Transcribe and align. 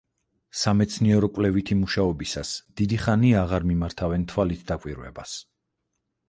სამეცნიერო-კვლევითი 0.59 1.77
მუშაობისას 1.81 2.53
დიდი 2.81 2.99
ხანია 3.05 3.39
აღარ 3.43 3.69
მიმართავენ 3.73 4.25
თვალით 4.33 4.65
დაკვირვებას. 4.73 5.37